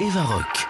[0.00, 0.66] Eva Rock.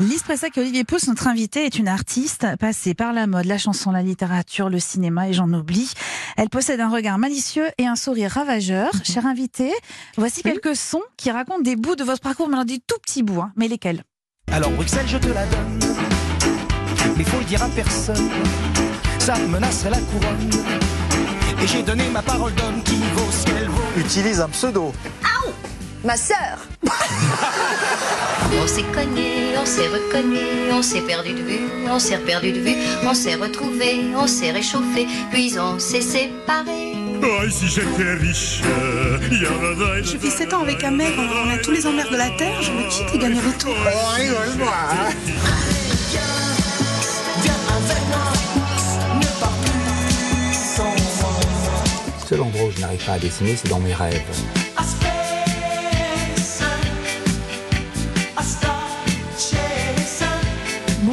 [0.00, 3.58] Lise Pressac et Olivier Pousse, notre invitée, est une artiste passée par la mode, la
[3.58, 5.92] chanson, la littérature, le cinéma et j'en oublie.
[6.36, 8.90] Elle possède un regard malicieux et un sourire ravageur.
[9.04, 9.72] Cher invité,
[10.16, 13.22] voici quelques sons qui racontent des bouts de votre parcours, mais alors des tout petits
[13.22, 13.42] bouts.
[13.42, 13.52] hein.
[13.56, 14.02] Mais lesquels?
[14.50, 15.78] Alors Bruxelles, je te la donne.
[17.16, 18.30] Mais faut le dire à personne.
[19.18, 20.50] Ça menacerait la couronne.
[21.62, 23.82] Et j'ai donné ma parole d'homme qui vaut ce qu'elle vaut.
[23.98, 24.92] utilise un pseudo.
[26.04, 26.58] Ma sœur
[28.60, 30.38] On s'est cogné, on s'est reconnu,
[30.72, 34.50] on s'est perdu de vue, on s'est perdu de vue, on s'est retrouvé, on s'est
[34.50, 36.92] réchauffé, puis on s'est séparés.
[37.24, 39.18] Oh, si j'étais riche, euh,
[40.02, 42.60] J'ai fait 7 ans avec un mec, on a tous les emmerdes de la terre,
[42.62, 43.68] je le quitte et gagnerai tout.
[52.22, 54.20] Le seul endroit où je n'arrive pas à dessiner, c'est dans mes rêves.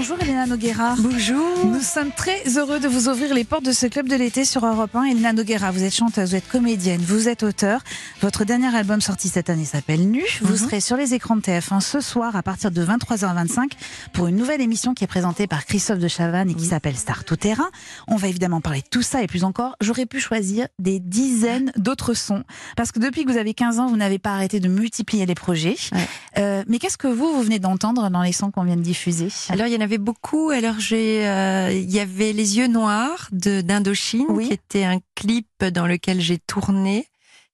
[0.09, 0.95] Bonjour Elena Noguera.
[0.98, 1.65] Bonjour.
[1.65, 4.65] Nous sommes très heureux de vous ouvrir les portes de ce club de l'été sur
[4.65, 5.04] Europe 1.
[5.04, 7.84] Elena Noguera, vous êtes chanteuse, vous êtes comédienne, vous êtes auteur.
[8.20, 10.24] Votre dernier album sorti cette année s'appelle Nu.
[10.41, 13.74] Vous serez sur les écrans de TF1 ce soir à partir de 23h25
[14.12, 17.24] pour une nouvelle émission qui est présentée par Christophe de Chavannes et qui s'appelle Star
[17.24, 17.70] Tout Terrain.
[18.07, 19.76] On va évidemment parler de tout ça et plus encore.
[19.80, 22.43] J'aurais pu choisir des dizaines d'autres sons
[22.76, 25.35] parce que depuis que vous avez 15 ans, vous n'avez pas arrêté de multiplier les
[25.35, 25.76] projets.
[25.91, 26.07] Ouais.
[26.40, 29.27] Euh, mais qu'est-ce que vous, vous venez d'entendre dans les sons qu'on vient de diffuser?
[29.49, 30.50] Alors il y en avait beaucoup.
[30.50, 34.48] Alors j'ai, euh, il y avait les yeux noirs de d'Indochine, Oui.
[34.48, 37.08] qui était un clip dans lequel j'ai tourné,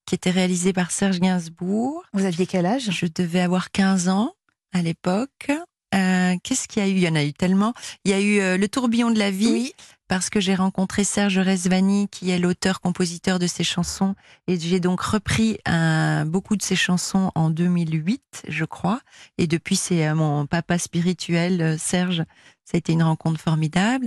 [0.06, 2.04] qui était réalisé par Serge Gainsbourg.
[2.12, 2.90] Vous aviez quel âge?
[2.90, 4.32] Je devais avoir 15 ans
[4.72, 5.50] à l'époque.
[5.94, 6.92] Euh, Qu'est-ce qu'il y a eu?
[6.92, 7.72] Il y en a eu tellement.
[8.04, 9.48] Il y a eu euh, Le tourbillon de la vie.
[9.52, 9.74] Oui.
[10.08, 14.14] Parce que j'ai rencontré Serge Rezvani, qui est l'auteur-compositeur de ces chansons,
[14.46, 19.00] et j'ai donc repris un, beaucoup de ses chansons en 2008, je crois.
[19.38, 22.24] Et depuis, c'est euh, mon papa spirituel, euh, Serge.
[22.64, 24.06] Ça a été une rencontre formidable.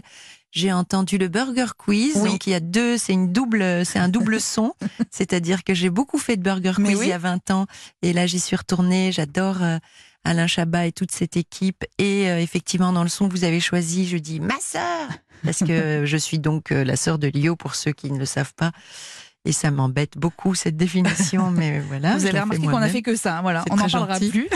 [0.52, 2.32] J'ai entendu le Burger Quiz, Oui.
[2.32, 4.74] donc il y a deux, c'est une double, c'est un double son,
[5.12, 7.06] c'est-à-dire que j'ai beaucoup fait de Burger Mais Quiz oui.
[7.06, 7.68] il y a 20 ans,
[8.02, 9.12] et là j'y suis retournée.
[9.12, 9.78] J'adore euh,
[10.24, 11.86] Alain Chabat et toute cette équipe.
[11.98, 15.08] Et euh, effectivement, dans le son que vous avez choisi, je dis ma sœur
[15.44, 18.26] parce que je suis donc euh, la sœur de Lio pour ceux qui ne le
[18.26, 18.72] savent pas.
[19.46, 22.18] Et ça m'embête beaucoup cette définition, mais voilà.
[22.18, 22.92] Vous avez remarqué qu'on a moi-même.
[22.92, 23.64] fait que ça, hein, voilà.
[23.72, 24.50] On n'en parlera plus.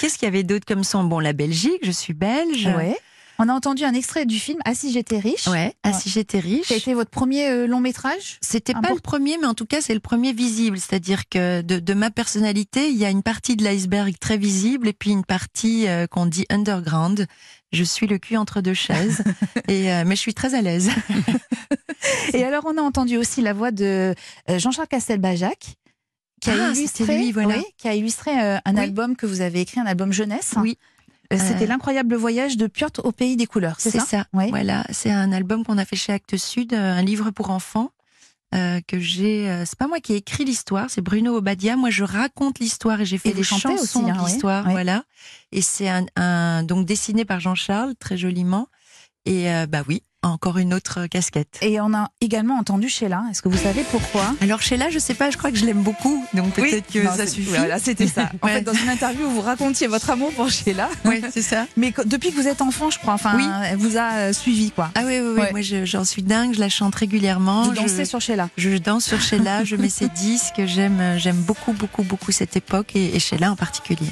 [0.00, 1.04] Qu'est-ce qu'il y avait d'autre comme son?
[1.04, 2.66] Bon, la Belgique, je suis belge.
[2.66, 2.98] Ouais.
[3.38, 5.46] On a entendu un extrait du film Ah si j'étais riche.
[5.46, 5.74] Ouais.
[5.82, 6.68] Ah, si j'étais riche.
[6.68, 8.38] Ça a été votre premier euh, long métrage?
[8.40, 10.78] C'était pas le premier, mais en tout cas, c'est le premier visible.
[10.78, 14.88] C'est-à-dire que de, de ma personnalité, il y a une partie de l'iceberg très visible
[14.88, 17.26] et puis une partie euh, qu'on dit underground.
[17.72, 19.22] Je suis le cul entre deux chaises,
[19.68, 20.90] et, euh, mais je suis très à l'aise.
[22.32, 24.14] Et alors on a entendu aussi la voix de
[24.48, 25.74] Jean-Charles Castelbajac
[26.40, 27.56] qui a Ah, illustré, c'était lui, voilà.
[27.56, 28.78] oui, qui a illustré un Oui.
[28.80, 30.54] album que vous avez écrit, un album jeunesse.
[30.60, 30.78] Oui.
[31.32, 33.76] C'était Euh, l'incroyable voyage de Piotr au pays des couleurs.
[33.78, 34.26] C'est ça, ça.
[34.32, 34.48] Oui.
[34.50, 37.90] Voilà, c'est un album qu'on a fait chez Actes Sud, euh, un livre pour enfants.
[38.54, 41.76] euh, que j'ai, euh, c'est pas moi qui ai écrit l'histoire, c'est Bruno Obadia.
[41.76, 44.24] Moi, je raconte l'histoire et j'ai fait des chansons aussi, hein, de oui.
[44.30, 44.70] l'histoire, Oui.
[44.70, 45.02] voilà.
[45.50, 48.68] Et c'est un, un- donc dessiné par Jean-Charles très joliment.
[49.26, 51.58] Et euh, bah oui, encore une autre casquette.
[51.62, 53.24] Et on a également entendu Sheila.
[53.30, 54.24] Est-ce que vous savez pourquoi?
[54.40, 57.10] Alors Sheila, je sais pas, je crois que je l'aime beaucoup, donc peut-être que Non,
[57.14, 57.48] ça suffit.
[57.48, 58.30] Voilà, c'était ça.
[58.40, 58.54] En Ouais.
[58.58, 60.88] fait, dans une interview, vous racontiez votre amour pour Sheila.
[61.04, 61.66] Ouais, c'est ça.
[61.76, 63.44] Mais depuis que vous êtes enfant, je crois, enfin, Oui.
[63.64, 64.90] elle vous a euh, suivi, quoi.
[64.94, 65.40] Ah oui, oui, oui.
[65.40, 65.50] Ouais.
[65.50, 66.54] Moi, je- j'en suis dingue.
[66.54, 67.64] Je la chante régulièrement.
[67.64, 68.48] Vous Je- dansez sur Sheila.
[68.56, 72.94] Je danse sur Sheila, je mets ses disques, j'aime, j'aime beaucoup, beaucoup, beaucoup cette époque
[72.94, 74.10] et, et Sheila en particulier.